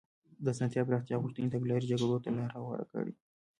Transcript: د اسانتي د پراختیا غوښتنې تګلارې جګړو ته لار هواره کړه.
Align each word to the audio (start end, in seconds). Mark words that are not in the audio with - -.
د 0.43 0.45
اسانتي 0.53 0.77
د 0.79 0.83
پراختیا 0.87 1.15
غوښتنې 1.23 1.47
تګلارې 1.55 1.89
جګړو 1.91 2.17
ته 2.23 2.29
لار 2.37 2.51
هواره 2.57 2.85
کړه. 2.91 3.11